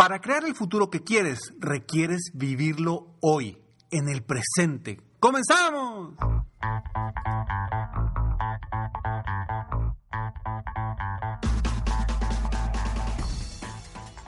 Para 0.00 0.18
crear 0.18 0.46
el 0.46 0.54
futuro 0.54 0.88
que 0.88 1.02
quieres, 1.02 1.38
requieres 1.58 2.30
vivirlo 2.32 3.18
hoy, 3.20 3.58
en 3.90 4.08
el 4.08 4.22
presente. 4.22 4.98
¡Comenzamos! 5.20 6.14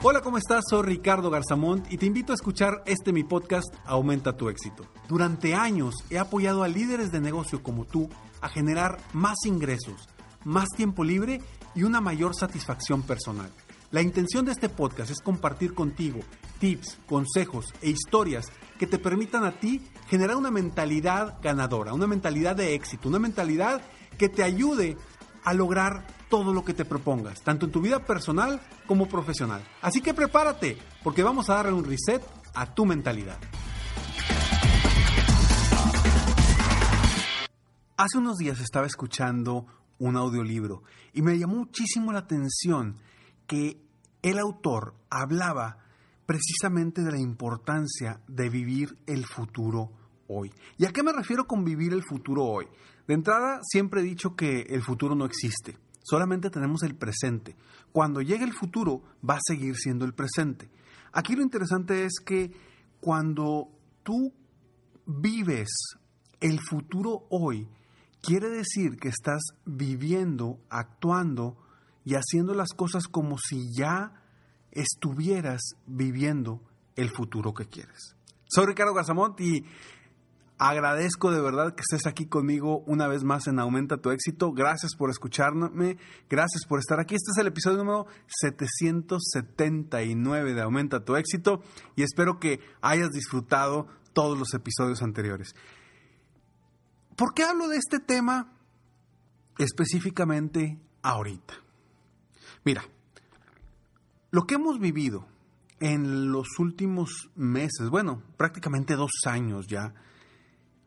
Hola, 0.03 0.21
¿cómo 0.21 0.37
estás? 0.37 0.63
Soy 0.69 0.83
Ricardo 0.83 1.31
Garzamont 1.31 1.91
y 1.91 1.97
te 1.97 2.05
invito 2.05 2.33
a 2.33 2.35
escuchar 2.35 2.83
este 2.85 3.11
mi 3.11 3.23
podcast 3.23 3.73
Aumenta 3.83 4.37
tu 4.37 4.49
éxito. 4.49 4.85
Durante 5.07 5.55
años 5.55 5.95
he 6.11 6.19
apoyado 6.19 6.61
a 6.61 6.67
líderes 6.67 7.11
de 7.11 7.19
negocio 7.19 7.63
como 7.63 7.85
tú 7.85 8.09
a 8.41 8.47
generar 8.47 8.99
más 9.13 9.37
ingresos, 9.45 10.07
más 10.43 10.69
tiempo 10.77 11.03
libre 11.03 11.41
y 11.73 11.81
una 11.81 11.99
mayor 11.99 12.35
satisfacción 12.35 13.01
personal. 13.01 13.49
La 13.93 14.01
intención 14.01 14.43
de 14.43 14.51
este 14.53 14.69
podcast 14.69 15.11
es 15.11 15.21
compartir 15.21 15.75
contigo 15.75 16.21
tips, 16.57 16.97
consejos 17.05 17.71
e 17.79 17.91
historias 17.91 18.51
que 18.79 18.87
te 18.87 18.97
permitan 18.97 19.43
a 19.43 19.59
ti 19.59 19.83
generar 20.07 20.35
una 20.35 20.49
mentalidad 20.49 21.37
ganadora, 21.43 21.93
una 21.93 22.07
mentalidad 22.07 22.55
de 22.55 22.73
éxito, 22.73 23.07
una 23.07 23.19
mentalidad 23.19 23.83
que 24.17 24.29
te 24.29 24.41
ayude 24.41 24.97
a 25.43 25.53
lograr 25.53 26.07
todo 26.27 26.55
lo 26.55 26.65
que 26.65 26.73
te 26.73 26.85
propongas, 26.85 27.43
tanto 27.43 27.67
en 27.67 27.71
tu 27.71 27.81
vida 27.81 28.03
personal 28.03 28.59
como 28.87 29.07
profesional. 29.07 29.63
Así 29.79 30.01
que 30.01 30.15
prepárate, 30.15 30.75
porque 31.03 31.21
vamos 31.21 31.51
a 31.51 31.57
darle 31.57 31.73
un 31.73 31.85
reset 31.85 32.23
a 32.55 32.73
tu 32.73 32.87
mentalidad. 32.87 33.37
Hace 37.95 38.17
unos 38.17 38.37
días 38.37 38.59
estaba 38.59 38.87
escuchando 38.87 39.67
un 39.99 40.17
audiolibro 40.17 40.81
y 41.13 41.21
me 41.21 41.37
llamó 41.37 41.57
muchísimo 41.57 42.11
la 42.11 42.19
atención 42.19 42.95
que 43.45 43.82
el 44.23 44.39
autor 44.39 44.95
hablaba 45.09 45.77
precisamente 46.25 47.03
de 47.03 47.11
la 47.11 47.19
importancia 47.19 48.21
de 48.27 48.49
vivir 48.49 48.97
el 49.05 49.25
futuro 49.25 49.91
hoy. 50.27 50.51
¿Y 50.77 50.85
a 50.85 50.91
qué 50.91 51.03
me 51.03 51.11
refiero 51.11 51.45
con 51.45 51.63
vivir 51.63 51.93
el 51.93 52.03
futuro 52.03 52.45
hoy? 52.45 52.65
De 53.05 53.13
entrada, 53.13 53.59
siempre 53.61 54.01
he 54.01 54.03
dicho 54.03 54.35
que 54.35 54.61
el 54.61 54.81
futuro 54.81 55.13
no 55.13 55.25
existe, 55.25 55.77
solamente 56.03 56.49
tenemos 56.49 56.83
el 56.83 56.95
presente. 56.95 57.55
Cuando 57.91 58.21
llegue 58.21 58.45
el 58.45 58.53
futuro, 58.53 59.03
va 59.29 59.35
a 59.35 59.45
seguir 59.45 59.75
siendo 59.75 60.05
el 60.05 60.13
presente. 60.13 60.69
Aquí 61.11 61.35
lo 61.35 61.43
interesante 61.43 62.05
es 62.05 62.13
que 62.25 62.51
cuando 63.01 63.67
tú 64.03 64.33
vives 65.05 65.69
el 66.39 66.59
futuro 66.61 67.27
hoy, 67.29 67.67
quiere 68.21 68.49
decir 68.49 68.97
que 68.97 69.09
estás 69.09 69.41
viviendo, 69.65 70.59
actuando 70.69 71.57
y 72.05 72.15
haciendo 72.15 72.53
las 72.53 72.69
cosas 72.69 73.07
como 73.07 73.37
si 73.37 73.73
ya 73.77 74.22
estuvieras 74.73 75.61
viviendo 75.85 76.61
el 76.95 77.09
futuro 77.09 77.53
que 77.53 77.67
quieres. 77.67 78.15
Soy 78.45 78.67
Ricardo 78.67 78.93
Garzamont 78.93 79.39
y 79.41 79.65
agradezco 80.57 81.31
de 81.31 81.41
verdad 81.41 81.75
que 81.75 81.81
estés 81.81 82.05
aquí 82.05 82.25
conmigo 82.25 82.83
una 82.85 83.07
vez 83.07 83.23
más 83.23 83.47
en 83.47 83.59
Aumenta 83.59 83.97
tu 83.97 84.11
éxito. 84.11 84.51
Gracias 84.51 84.95
por 84.95 85.09
escucharme, 85.09 85.97
gracias 86.29 86.65
por 86.67 86.79
estar 86.79 86.99
aquí. 86.99 87.15
Este 87.15 87.31
es 87.31 87.37
el 87.37 87.47
episodio 87.47 87.79
número 87.79 88.05
779 88.27 90.53
de 90.53 90.61
Aumenta 90.61 91.03
tu 91.03 91.15
éxito 91.15 91.63
y 91.95 92.03
espero 92.03 92.39
que 92.39 92.59
hayas 92.81 93.09
disfrutado 93.09 93.87
todos 94.13 94.37
los 94.37 94.53
episodios 94.53 95.01
anteriores. 95.01 95.55
¿Por 97.15 97.33
qué 97.33 97.43
hablo 97.43 97.67
de 97.67 97.77
este 97.77 97.99
tema 97.99 98.53
específicamente 99.57 100.79
ahorita? 101.01 101.55
Mira, 102.63 102.83
lo 104.33 104.47
que 104.47 104.55
hemos 104.55 104.79
vivido 104.79 105.27
en 105.79 106.31
los 106.31 106.57
últimos 106.57 107.29
meses, 107.35 107.91
bueno, 107.91 108.23
prácticamente 108.35 108.95
dos 108.95 109.11
años 109.27 109.67
ya, 109.67 109.93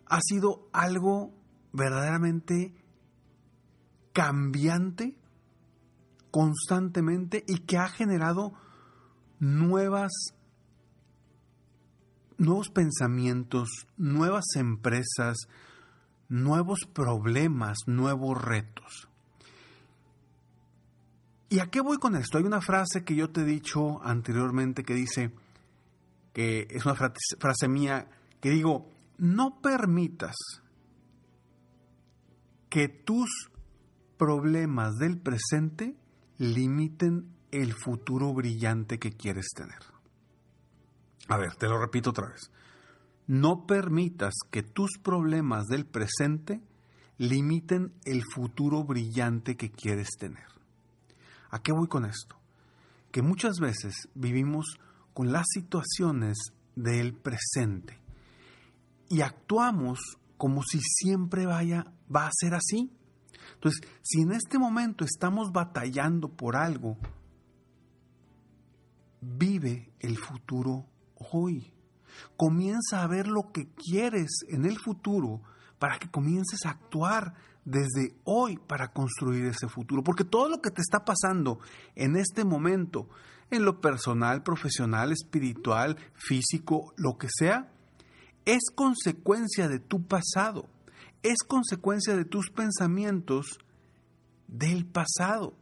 ha 0.05 0.19
sido 0.21 0.69
algo 0.73 1.33
verdaderamente 1.73 2.75
cambiante 4.13 5.17
constantemente 6.33 7.45
y 7.47 7.59
que 7.59 7.79
ha 7.79 7.87
generado 7.87 8.53
nuevas 9.39 10.11
nuevos 12.37 12.69
pensamientos, 12.71 13.69
nuevas 13.97 14.57
empresas, 14.57 15.37
nuevos 16.29 16.81
problemas, 16.93 17.79
nuevos 17.87 18.43
retos. 18.43 19.09
¿Y 21.49 21.61
a 21.61 21.67
qué 21.67 21.81
voy 21.81 21.99
con 21.99 22.17
esto? 22.17 22.39
Hay 22.39 22.45
una 22.45 22.61
frase 22.61 23.05
que 23.05 23.15
yo 23.15 23.31
te 23.31 23.43
he 23.43 23.45
dicho 23.45 24.03
anteriormente 24.03 24.83
que 24.83 24.95
dice, 24.95 25.33
que 26.33 26.67
es 26.71 26.85
una 26.85 26.97
frase, 26.97 27.69
mía, 27.69 28.09
que 28.41 28.51
digo, 28.51 28.91
no 29.19 29.61
permitas 29.61 30.35
que 32.69 32.89
tus 32.89 33.51
problemas 34.17 34.97
del 34.97 35.19
presente 35.19 35.97
limiten 36.39 37.35
el 37.53 37.73
futuro 37.73 38.35
brillante 38.35 38.99
que 38.99 39.13
quieres 39.13 39.47
tener. 39.55 39.79
A 41.29 41.39
ver, 41.39 41.55
te 41.55 41.69
lo 41.69 41.79
repito 41.79 42.11
otra 42.11 42.29
vez. 42.29 42.51
No 43.29 43.67
permitas 43.67 44.35
que 44.51 44.63
tus 44.63 44.99
problemas 45.03 45.67
del 45.67 45.87
presente 45.87 46.61
limiten 47.19 47.95
el 48.05 48.23
futuro 48.35 48.85
brillante 48.85 49.57
que 49.57 49.71
quieres 49.71 50.11
tener. 50.19 50.56
¿A 51.51 51.63
qué 51.63 51.73
voy 51.73 51.89
con 51.89 52.05
esto? 52.05 52.37
Que 53.11 53.23
muchas 53.23 53.59
veces 53.59 54.09
vivimos 54.15 54.79
con 55.15 55.33
las 55.33 55.47
situaciones 55.53 56.37
del 56.75 57.15
presente 57.15 57.99
y 59.09 59.23
actuamos 59.23 60.19
como 60.37 60.63
si 60.63 60.81
siempre 60.81 61.47
vaya, 61.47 61.87
va 62.15 62.27
a 62.27 62.33
ser 62.33 62.55
así. 62.55 62.93
Entonces, 63.55 63.81
si 64.03 64.21
en 64.21 64.33
este 64.33 64.59
momento 64.59 65.05
estamos 65.05 65.51
batallando 65.53 66.29
por 66.29 66.57
algo, 66.57 66.99
vive 69.21 69.93
el 70.01 70.19
futuro 70.19 70.87
hoy. 71.33 71.73
Comienza 72.37 73.03
a 73.03 73.07
ver 73.07 73.29
lo 73.29 73.53
que 73.53 73.69
quieres 73.75 74.41
en 74.49 74.65
el 74.65 74.79
futuro 74.79 75.43
para 75.79 75.99
que 75.99 76.11
comiences 76.11 76.65
a 76.65 76.71
actuar 76.71 77.35
desde 77.67 78.15
hoy 78.25 78.57
para 78.57 78.93
construir 78.93 79.45
ese 79.45 79.69
futuro. 79.69 80.03
Porque 80.03 80.25
todo 80.25 80.49
lo 80.49 80.63
que 80.63 80.71
te 80.71 80.81
está 80.81 81.05
pasando 81.05 81.59
en 81.95 82.17
este 82.17 82.45
momento, 82.45 83.09
en 83.51 83.65
lo 83.65 83.81
personal, 83.83 84.43
profesional, 84.43 85.13
espiritual, 85.13 85.99
físico, 86.15 86.95
lo 86.97 87.19
que 87.19 87.29
sea, 87.31 87.71
es 88.47 88.71
consecuencia 88.75 89.69
de 89.69 89.81
tu 89.81 90.07
pasado, 90.07 90.69
es 91.23 91.39
consecuencia 91.47 92.17
de 92.17 92.25
tus 92.25 92.51
pensamientos 92.51 93.59
del 94.47 94.87
pasado 94.87 95.55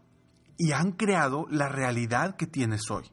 y 0.58 0.72
han 0.72 0.92
creado 0.92 1.46
la 1.50 1.68
realidad 1.68 2.36
que 2.36 2.46
tienes 2.46 2.90
hoy. 2.90 3.04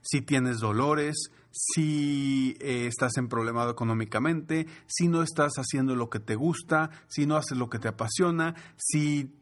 Si 0.00 0.22
tienes 0.22 0.58
dolores, 0.58 1.30
si 1.52 2.56
eh, 2.60 2.86
estás 2.86 3.16
en 3.18 3.28
problemado 3.28 3.70
económicamente, 3.70 4.66
si 4.86 5.08
no 5.08 5.22
estás 5.22 5.52
haciendo 5.56 5.94
lo 5.94 6.08
que 6.08 6.18
te 6.18 6.34
gusta, 6.34 6.90
si 7.08 7.26
no 7.26 7.36
haces 7.36 7.58
lo 7.58 7.68
que 7.68 7.78
te 7.78 7.88
apasiona, 7.88 8.54
si 8.76 9.34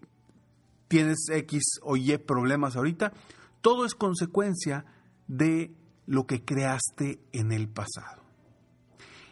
tienes 0.89 1.19
X 1.31 1.63
o 1.83 1.97
Y 1.97 2.19
problemas 2.19 2.77
ahorita, 2.77 3.13
todo 3.61 3.85
es 3.85 3.95
consecuencia 3.95 4.85
de 5.29 5.73
lo 6.07 6.27
que 6.27 6.45
creaste 6.45 7.21
en 7.33 7.53
el 7.53 7.69
pasado. 7.69 8.23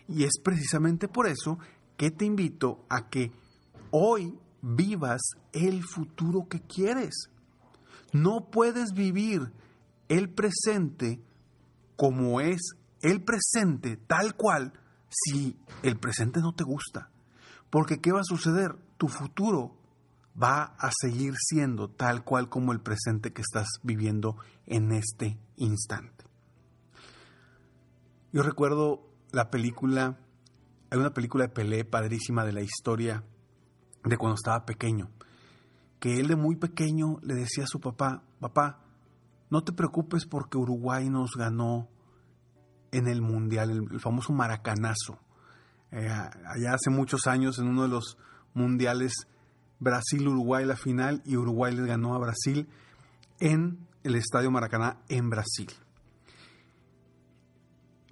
Y 0.06 0.22
es 0.22 0.38
precisamente 0.42 1.08
por 1.08 1.26
eso 1.26 1.58
que 1.96 2.12
te 2.12 2.24
invito 2.24 2.86
a 2.88 3.08
que 3.08 3.32
hoy 3.90 4.38
vivas 4.62 5.20
el 5.52 5.82
futuro 5.82 6.46
que 6.48 6.60
quieres. 6.60 7.30
No 8.12 8.48
puedes 8.50 8.92
vivir 8.92 9.52
el 10.08 10.30
presente 10.30 11.20
como 11.98 12.40
es 12.40 12.76
el 13.02 13.22
presente 13.24 13.96
tal 13.96 14.36
cual 14.36 14.72
si 15.10 15.58
el 15.82 15.98
presente 15.98 16.38
no 16.40 16.54
te 16.54 16.62
gusta. 16.62 17.10
Porque 17.70 18.00
¿qué 18.00 18.12
va 18.12 18.20
a 18.20 18.24
suceder? 18.24 18.76
Tu 18.98 19.08
futuro 19.08 19.76
va 20.40 20.76
a 20.78 20.90
seguir 20.96 21.34
siendo 21.36 21.90
tal 21.90 22.22
cual 22.22 22.48
como 22.48 22.72
el 22.72 22.80
presente 22.80 23.32
que 23.32 23.42
estás 23.42 23.66
viviendo 23.82 24.36
en 24.66 24.92
este 24.92 25.38
instante. 25.56 26.24
Yo 28.32 28.44
recuerdo 28.44 29.02
la 29.32 29.50
película, 29.50 30.18
hay 30.90 30.98
una 31.00 31.12
película 31.12 31.48
de 31.48 31.52
Pelé 31.52 31.84
padrísima 31.84 32.44
de 32.44 32.52
la 32.52 32.62
historia 32.62 33.24
de 34.04 34.16
cuando 34.16 34.36
estaba 34.36 34.64
pequeño, 34.64 35.10
que 35.98 36.20
él 36.20 36.28
de 36.28 36.36
muy 36.36 36.54
pequeño 36.54 37.18
le 37.22 37.34
decía 37.34 37.64
a 37.64 37.68
su 37.68 37.80
papá, 37.80 38.22
papá, 38.38 38.84
no 39.50 39.64
te 39.64 39.72
preocupes 39.72 40.26
porque 40.26 40.58
Uruguay 40.58 41.08
nos 41.08 41.32
ganó 41.36 41.88
en 42.92 43.08
el 43.08 43.22
Mundial, 43.22 43.70
el, 43.70 44.00
famoso 44.00 44.32
maracanazo. 44.32 45.18
Eh, 45.90 46.08
allá 46.08 46.74
hace 46.74 46.90
muchos 46.90 47.26
años, 47.26 47.58
en 47.58 47.68
uno 47.68 47.82
de 47.82 47.88
los 47.88 48.18
mundiales, 48.54 49.12
Brasil-Uruguay 49.78 50.64
la 50.64 50.76
final, 50.76 51.22
y 51.24 51.36
Uruguay 51.36 51.74
les 51.74 51.86
ganó 51.86 52.14
a 52.14 52.18
Brasil 52.18 52.68
en 53.40 53.86
el 54.02 54.16
Estadio 54.16 54.50
Maracaná 54.50 54.98
en 55.08 55.30
Brasil. 55.30 55.70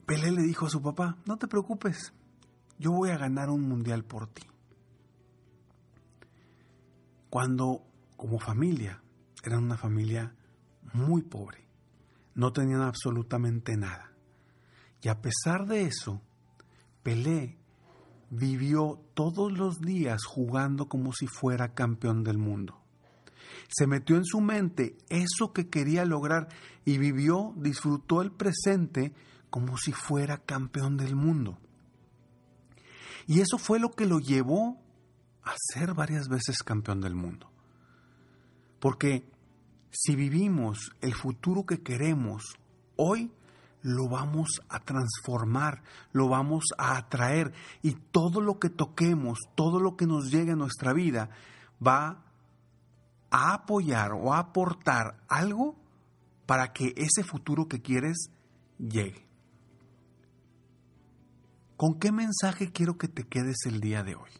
Pelé 0.06 0.30
le 0.30 0.42
dijo 0.42 0.66
a 0.66 0.70
su 0.70 0.80
papá, 0.80 1.16
no 1.26 1.36
te 1.36 1.48
preocupes, 1.48 2.12
yo 2.78 2.92
voy 2.92 3.10
a 3.10 3.18
ganar 3.18 3.50
un 3.50 3.62
mundial 3.62 4.04
por 4.04 4.28
ti. 4.28 4.42
Cuando 7.28 7.82
como 8.16 8.38
familia, 8.38 9.02
eran 9.42 9.64
una 9.64 9.76
familia 9.76 10.35
muy 10.92 11.22
pobre, 11.22 11.66
no 12.34 12.52
tenían 12.52 12.82
absolutamente 12.82 13.76
nada. 13.76 14.12
Y 15.02 15.08
a 15.08 15.20
pesar 15.20 15.66
de 15.66 15.82
eso, 15.82 16.20
Pelé 17.02 17.58
vivió 18.30 19.00
todos 19.14 19.52
los 19.52 19.80
días 19.80 20.24
jugando 20.24 20.88
como 20.88 21.12
si 21.12 21.26
fuera 21.26 21.74
campeón 21.74 22.24
del 22.24 22.38
mundo. 22.38 22.82
Se 23.68 23.86
metió 23.86 24.16
en 24.16 24.24
su 24.24 24.40
mente 24.40 24.96
eso 25.08 25.52
que 25.52 25.68
quería 25.68 26.04
lograr 26.04 26.48
y 26.84 26.98
vivió, 26.98 27.54
disfrutó 27.56 28.22
el 28.22 28.32
presente 28.32 29.12
como 29.50 29.76
si 29.76 29.92
fuera 29.92 30.38
campeón 30.38 30.96
del 30.96 31.16
mundo. 31.16 31.58
Y 33.26 33.40
eso 33.40 33.58
fue 33.58 33.80
lo 33.80 33.90
que 33.90 34.06
lo 34.06 34.18
llevó 34.18 34.80
a 35.42 35.54
ser 35.72 35.94
varias 35.94 36.28
veces 36.28 36.62
campeón 36.62 37.00
del 37.00 37.14
mundo. 37.14 37.50
Porque 38.78 39.28
si 39.90 40.16
vivimos 40.16 40.90
el 41.00 41.14
futuro 41.14 41.64
que 41.64 41.82
queremos 41.82 42.42
hoy, 42.96 43.30
lo 43.82 44.08
vamos 44.08 44.60
a 44.68 44.80
transformar, 44.80 45.82
lo 46.12 46.28
vamos 46.28 46.64
a 46.76 46.96
atraer 46.96 47.52
y 47.82 47.92
todo 47.92 48.40
lo 48.40 48.58
que 48.58 48.68
toquemos, 48.68 49.38
todo 49.54 49.80
lo 49.80 49.96
que 49.96 50.06
nos 50.06 50.30
llegue 50.30 50.52
a 50.52 50.56
nuestra 50.56 50.92
vida 50.92 51.30
va 51.84 52.24
a 53.30 53.54
apoyar 53.54 54.12
o 54.12 54.32
a 54.32 54.38
aportar 54.38 55.22
algo 55.28 55.76
para 56.46 56.72
que 56.72 56.94
ese 56.96 57.22
futuro 57.22 57.68
que 57.68 57.82
quieres 57.82 58.30
llegue. 58.78 59.26
¿Con 61.76 61.98
qué 61.98 62.10
mensaje 62.10 62.72
quiero 62.72 62.96
que 62.96 63.08
te 63.08 63.24
quedes 63.24 63.66
el 63.66 63.80
día 63.80 64.02
de 64.02 64.14
hoy? 64.14 64.30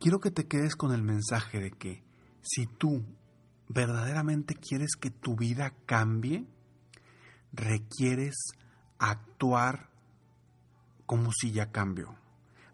Quiero 0.00 0.18
que 0.20 0.30
te 0.30 0.46
quedes 0.46 0.76
con 0.76 0.92
el 0.92 1.02
mensaje 1.02 1.60
de 1.60 1.70
que 1.70 2.03
si 2.44 2.66
tú 2.66 3.02
verdaderamente 3.68 4.54
quieres 4.54 4.96
que 5.00 5.10
tu 5.10 5.34
vida 5.36 5.72
cambie, 5.86 6.46
requieres 7.52 8.34
actuar 8.98 9.90
como 11.06 11.30
si 11.32 11.52
ya 11.52 11.72
cambió. 11.72 12.14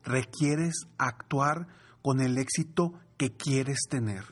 Requieres 0.04 0.86
actuar 0.98 1.68
con 2.02 2.20
el 2.20 2.38
éxito 2.38 2.94
que 3.16 3.32
quieres 3.32 3.80
tener. 3.88 4.24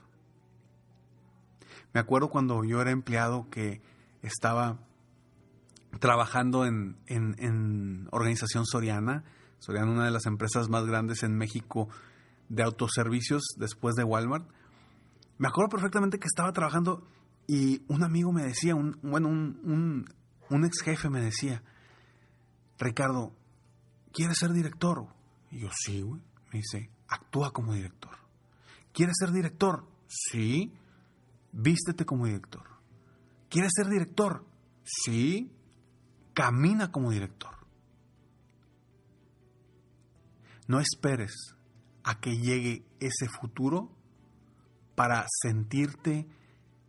Me 1.92 2.00
acuerdo 2.00 2.28
cuando 2.28 2.64
yo 2.64 2.80
era 2.80 2.90
empleado 2.90 3.48
que 3.50 3.80
estaba 4.22 4.78
trabajando 6.00 6.64
en, 6.64 6.96
en, 7.06 8.08
Organización 8.10 8.66
Soriana, 8.66 9.24
Soriana, 9.58 9.90
una 9.90 10.04
de 10.04 10.10
las 10.10 10.26
empresas 10.26 10.68
más 10.68 10.84
grandes 10.86 11.22
en 11.22 11.36
México 11.36 11.88
de 12.48 12.62
autoservicios 12.62 13.42
después 13.56 13.94
de 13.94 14.04
Walmart. 14.04 14.48
Me 15.38 15.48
acuerdo 15.48 15.70
perfectamente 15.70 16.18
que 16.18 16.26
estaba 16.26 16.52
trabajando 16.52 17.06
y 17.46 17.84
un 17.88 18.02
amigo 18.02 18.32
me 18.32 18.42
decía, 18.42 18.74
un, 18.74 18.98
bueno, 19.02 19.28
un, 19.28 20.04
un 20.50 20.64
ex 20.64 20.82
jefe 20.82 21.08
me 21.08 21.20
decía, 21.20 21.62
Ricardo, 22.78 23.32
¿quieres 24.12 24.38
ser 24.38 24.52
director? 24.52 25.06
Y 25.50 25.60
yo, 25.60 25.68
sí, 25.72 26.02
güey. 26.02 26.20
Me 26.52 26.60
dice, 26.60 26.90
actúa 27.08 27.52
como 27.52 27.74
director. 27.74 28.16
¿Quieres 28.92 29.16
ser 29.18 29.32
director? 29.32 29.86
Sí. 30.06 30.72
Vístete 31.52 32.04
como 32.04 32.26
director. 32.26 32.66
¿Quieres 33.48 33.72
ser 33.74 33.88
director? 33.88 34.44
Sí. 34.84 35.52
Camina 36.34 36.90
como 36.90 37.10
director. 37.10 37.54
No 40.66 40.80
esperes 40.80 41.34
a 42.04 42.20
que 42.20 42.36
llegue 42.36 42.84
ese 43.00 43.28
futuro 43.28 43.90
para 44.98 45.26
sentirte, 45.30 46.26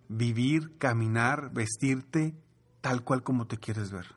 vivir, 0.08 0.80
caminar, 0.80 1.54
vestirte 1.54 2.36
tal 2.82 3.04
cual 3.04 3.22
como 3.22 3.46
te 3.46 3.58
quieres 3.58 3.92
ver. 3.92 4.08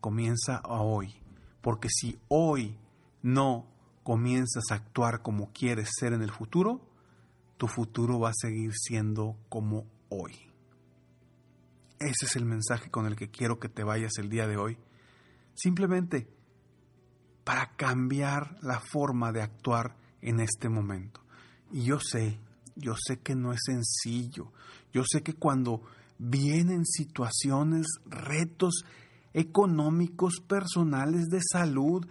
Comienza 0.00 0.56
a 0.56 0.80
hoy, 0.80 1.14
porque 1.60 1.88
si 1.90 2.18
hoy 2.28 2.78
no 3.20 3.66
comienzas 4.04 4.70
a 4.70 4.76
actuar 4.76 5.20
como 5.20 5.52
quieres 5.52 5.90
ser 6.00 6.14
en 6.14 6.22
el 6.22 6.30
futuro, 6.30 6.80
tu 7.58 7.68
futuro 7.68 8.18
va 8.20 8.30
a 8.30 8.34
seguir 8.34 8.72
siendo 8.72 9.36
como 9.50 9.84
hoy. 10.08 10.32
Ese 11.98 12.24
es 12.24 12.36
el 12.36 12.46
mensaje 12.46 12.90
con 12.90 13.04
el 13.04 13.16
que 13.16 13.30
quiero 13.30 13.60
que 13.60 13.68
te 13.68 13.84
vayas 13.84 14.12
el 14.16 14.30
día 14.30 14.46
de 14.46 14.56
hoy. 14.56 14.78
Simplemente 15.52 16.26
para 17.44 17.76
cambiar 17.76 18.56
la 18.62 18.80
forma 18.80 19.30
de 19.30 19.42
actuar 19.42 19.94
en 20.22 20.40
este 20.40 20.70
momento. 20.70 21.20
Y 21.70 21.84
yo 21.84 22.00
sé, 22.00 22.40
yo 22.76 22.94
sé 22.96 23.20
que 23.20 23.34
no 23.34 23.52
es 23.52 23.60
sencillo. 23.64 24.52
Yo 24.92 25.02
sé 25.08 25.22
que 25.22 25.34
cuando 25.34 25.82
vienen 26.18 26.84
situaciones, 26.84 27.86
retos 28.06 28.84
económicos, 29.32 30.40
personales, 30.46 31.26
de 31.28 31.40
salud, 31.40 32.06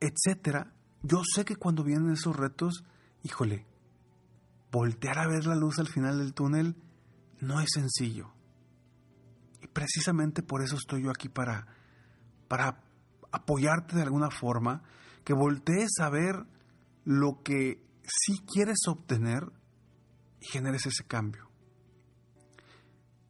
etcétera. 0.00 0.72
Yo 1.02 1.22
sé 1.24 1.44
que 1.44 1.56
cuando 1.56 1.84
vienen 1.84 2.12
esos 2.12 2.34
retos, 2.34 2.84
híjole, 3.22 3.66
voltear 4.72 5.18
a 5.18 5.28
ver 5.28 5.46
la 5.46 5.54
luz 5.54 5.78
al 5.78 5.88
final 5.88 6.18
del 6.18 6.34
túnel 6.34 6.76
no 7.40 7.60
es 7.60 7.68
sencillo. 7.72 8.32
Y 9.62 9.66
precisamente 9.68 10.42
por 10.42 10.62
eso 10.62 10.76
estoy 10.76 11.04
yo 11.04 11.10
aquí 11.10 11.28
para, 11.28 11.66
para 12.48 12.82
apoyarte 13.30 13.96
de 13.96 14.02
alguna 14.02 14.30
forma, 14.30 14.82
que 15.24 15.34
voltees 15.34 15.90
a 16.00 16.08
ver 16.08 16.46
lo 17.04 17.42
que 17.42 17.84
sí 18.04 18.40
quieres 18.46 18.78
obtener 18.86 19.52
y 20.40 20.46
generes 20.46 20.86
ese 20.86 21.04
cambio. 21.04 21.48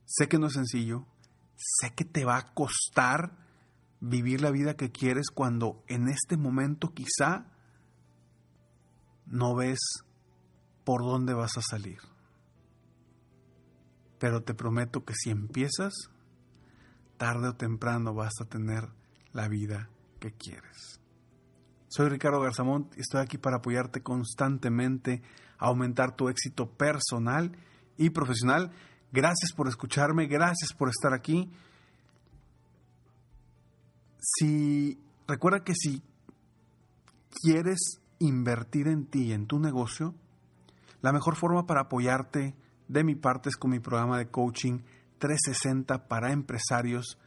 Sé 0.04 0.28
que 0.28 0.38
no 0.38 0.46
es 0.46 0.54
sencillo, 0.54 1.06
sé 1.56 1.94
que 1.94 2.04
te 2.04 2.24
va 2.24 2.38
a 2.38 2.54
costar 2.54 3.36
vivir 4.00 4.40
la 4.40 4.50
vida 4.50 4.74
que 4.74 4.90
quieres 4.90 5.30
cuando 5.30 5.84
en 5.88 6.08
este 6.08 6.36
momento 6.36 6.94
quizá 6.94 7.46
no 9.26 9.54
ves 9.54 9.78
por 10.84 11.02
dónde 11.02 11.34
vas 11.34 11.58
a 11.58 11.62
salir. 11.62 11.98
Pero 14.18 14.42
te 14.42 14.54
prometo 14.54 15.04
que 15.04 15.14
si 15.14 15.30
empiezas, 15.30 15.94
tarde 17.18 17.48
o 17.48 17.56
temprano 17.56 18.14
vas 18.14 18.32
a 18.40 18.46
tener 18.46 18.88
la 19.32 19.48
vida 19.48 19.90
que 20.18 20.32
quieres. 20.32 21.00
Soy 21.88 22.10
Ricardo 22.10 22.40
Garzamont 22.40 22.94
y 22.98 23.00
estoy 23.00 23.22
aquí 23.22 23.38
para 23.38 23.56
apoyarte 23.56 24.02
constantemente 24.02 25.22
a 25.58 25.68
aumentar 25.68 26.14
tu 26.14 26.28
éxito 26.28 26.70
personal 26.70 27.56
y 27.96 28.10
profesional. 28.10 28.70
Gracias 29.10 29.52
por 29.54 29.68
escucharme, 29.68 30.26
gracias 30.26 30.74
por 30.74 30.90
estar 30.90 31.14
aquí. 31.14 31.50
Si 34.20 35.00
recuerda 35.26 35.64
que 35.64 35.72
si 35.74 36.02
quieres 37.42 38.02
invertir 38.18 38.88
en 38.88 39.06
ti, 39.06 39.32
en 39.32 39.46
tu 39.46 39.58
negocio, 39.58 40.14
la 41.00 41.12
mejor 41.12 41.36
forma 41.36 41.66
para 41.66 41.82
apoyarte 41.82 42.54
de 42.88 43.04
mi 43.04 43.14
parte 43.14 43.48
es 43.48 43.56
con 43.56 43.70
mi 43.70 43.80
programa 43.80 44.18
de 44.18 44.28
coaching 44.28 44.80
360 45.18 46.06
para 46.06 46.32
empresarios. 46.32 47.18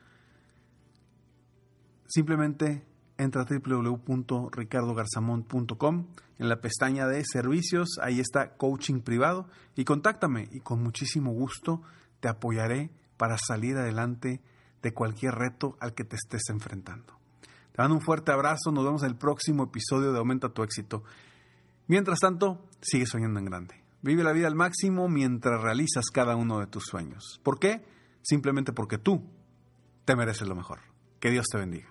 Simplemente 2.06 2.86
entra 3.22 3.44
a 3.44 3.46
www.ricardogarzamont.com 3.46 6.08
en 6.40 6.50
la 6.50 6.60
pestaña 6.60 7.08
de 7.08 7.24
servicios, 7.24 8.00
ahí 8.02 8.20
está 8.20 8.58
coaching 8.58 9.02
privado 9.02 9.48
y 9.76 9.86
contáctame 9.86 10.50
y 10.52 10.62
con 10.62 10.82
muchísimo 10.82 11.32
gusto 11.32 11.84
te 12.20 12.28
apoyaré 12.28 12.90
para 13.18 13.38
salir 13.38 13.78
adelante 13.78 14.42
de 14.82 14.94
cualquier 14.94 15.36
reto 15.36 15.78
al 15.80 15.94
que 15.94 16.04
te 16.04 16.16
estés 16.16 16.50
enfrentando. 16.50 17.14
Te 17.72 17.82
mando 17.82 17.94
un 17.96 18.02
fuerte 18.02 18.32
abrazo, 18.32 18.72
nos 18.72 18.84
vemos 18.84 19.04
en 19.04 19.10
el 19.10 19.16
próximo 19.16 19.66
episodio 19.66 20.12
de 20.12 20.18
Aumenta 20.18 20.50
tu 20.50 20.64
éxito. 20.64 21.04
Mientras 21.88 22.18
tanto, 22.20 22.68
sigue 22.82 23.06
soñando 23.06 23.40
en 23.40 23.46
grande. 23.46 23.76
Vive 24.02 24.24
la 24.24 24.32
vida 24.32 24.48
al 24.48 24.56
máximo 24.56 25.08
mientras 25.08 25.62
realizas 25.62 26.06
cada 26.12 26.36
uno 26.36 26.60
de 26.60 26.66
tus 26.66 26.86
sueños. 26.86 27.40
¿Por 27.44 27.60
qué? 27.60 27.86
Simplemente 28.24 28.74
porque 28.74 28.98
tú 28.98 29.30
te 30.06 30.16
mereces 30.16 30.48
lo 30.48 30.56
mejor. 30.56 30.80
Que 31.20 31.30
Dios 31.30 31.46
te 31.52 31.60
bendiga. 31.60 31.91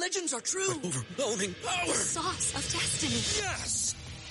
The 0.00 0.04
legends 0.06 0.32
are 0.32 0.40
true. 0.40 0.70
Overwhelming 0.82 1.54
power! 1.62 1.92
Sauce 1.92 2.54
of 2.54 2.62
destiny. 2.72 3.44
Yes! 3.44 3.94